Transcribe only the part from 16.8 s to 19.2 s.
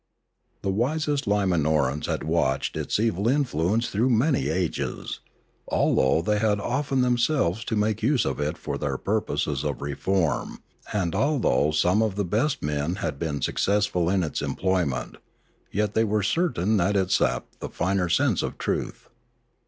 it sapped the finer sense of truth.